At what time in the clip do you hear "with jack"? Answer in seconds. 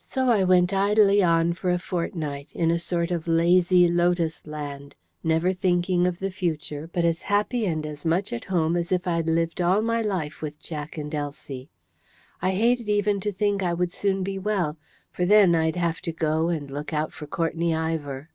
10.40-10.96